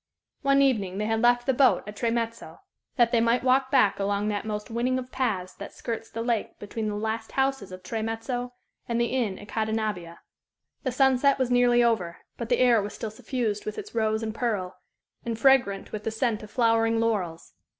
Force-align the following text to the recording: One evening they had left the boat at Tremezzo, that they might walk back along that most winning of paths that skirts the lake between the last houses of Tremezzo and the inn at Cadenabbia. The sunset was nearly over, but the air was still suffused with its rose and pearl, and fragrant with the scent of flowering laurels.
One 0.41 0.63
evening 0.63 0.97
they 0.97 1.05
had 1.05 1.21
left 1.21 1.45
the 1.45 1.53
boat 1.53 1.83
at 1.85 1.95
Tremezzo, 1.95 2.61
that 2.95 3.11
they 3.11 3.21
might 3.21 3.43
walk 3.43 3.69
back 3.69 3.99
along 3.99 4.29
that 4.29 4.45
most 4.47 4.71
winning 4.71 4.97
of 4.97 5.11
paths 5.11 5.53
that 5.53 5.71
skirts 5.73 6.09
the 6.09 6.23
lake 6.23 6.57
between 6.57 6.87
the 6.89 6.95
last 6.95 7.33
houses 7.33 7.71
of 7.71 7.83
Tremezzo 7.83 8.51
and 8.89 8.99
the 8.99 9.13
inn 9.13 9.37
at 9.37 9.47
Cadenabbia. 9.47 10.17
The 10.81 10.91
sunset 10.91 11.37
was 11.37 11.51
nearly 11.51 11.83
over, 11.83 12.17
but 12.35 12.49
the 12.49 12.57
air 12.57 12.81
was 12.81 12.95
still 12.95 13.11
suffused 13.11 13.63
with 13.63 13.77
its 13.77 13.93
rose 13.93 14.23
and 14.23 14.33
pearl, 14.33 14.75
and 15.23 15.37
fragrant 15.37 15.91
with 15.91 16.03
the 16.03 16.09
scent 16.09 16.41
of 16.41 16.49
flowering 16.49 16.99
laurels. 16.99 17.53